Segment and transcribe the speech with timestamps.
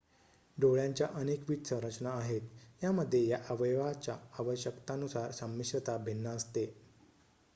[0.57, 6.65] डोळ्यांच्या अनेकविध संरचना आहेत यामध्ये या अवयवाच्या आवश्यकतांनुसार संमिश्रता भिन्न असते